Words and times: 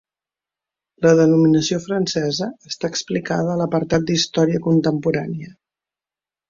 La 1.05 1.11
denominació 1.19 1.79
francesa 1.85 2.49
està 2.73 2.91
explicada 2.95 3.53
a 3.53 3.59
l'apartat 3.63 4.09
d'Història 4.11 4.65
contemporània. 4.71 5.57